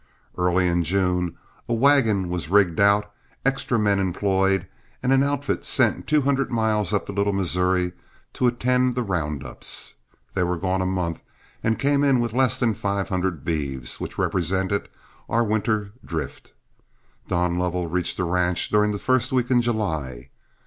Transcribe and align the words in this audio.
Early 0.35 0.67
in 0.67 0.83
June 0.83 1.37
a 1.69 1.75
wagon 1.75 2.27
was 2.29 2.49
rigged 2.49 2.79
out, 2.79 3.13
extra 3.45 3.77
men 3.77 3.99
employed, 3.99 4.65
and 5.03 5.13
an 5.13 5.21
outfit 5.21 5.63
sent 5.63 6.07
two 6.07 6.23
hundred 6.23 6.49
miles 6.49 6.91
up 6.91 7.05
the 7.05 7.13
Little 7.13 7.33
Missouri 7.33 7.93
to 8.33 8.47
attend 8.47 8.95
the 8.95 9.03
round 9.03 9.45
ups. 9.45 9.93
They 10.33 10.41
were 10.41 10.57
gone 10.57 10.81
a 10.81 10.87
month 10.87 11.21
and 11.63 11.77
came 11.77 12.03
in 12.03 12.19
with 12.19 12.33
less 12.33 12.59
than 12.59 12.73
five 12.73 13.09
hundred 13.09 13.45
beeves, 13.45 13.99
which 13.99 14.17
represented 14.17 14.89
our 15.29 15.43
winter 15.43 15.91
drift. 16.03 16.53
Don 17.27 17.59
Lovell 17.59 17.85
reached 17.85 18.17
the 18.17 18.23
ranch 18.23 18.69
during 18.69 18.93
the 18.93 18.97
first 18.97 19.31
week 19.31 19.51
in 19.51 19.61
July. 19.61 20.31